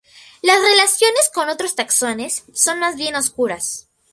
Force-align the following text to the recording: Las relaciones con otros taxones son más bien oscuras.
Las 0.41 0.57
relaciones 0.63 1.29
con 1.31 1.49
otros 1.49 1.75
taxones 1.75 2.45
son 2.53 2.79
más 2.79 2.95
bien 2.95 3.13
oscuras. 3.13 3.87